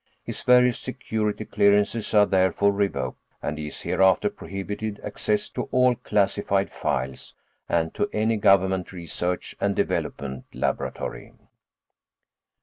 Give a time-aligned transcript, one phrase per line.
[0.23, 5.93] His various security clearances are therefore revoked, and he is hereafter prohibited access to all
[5.93, 7.35] classified files
[7.69, 11.33] and to any government research and development laboratory."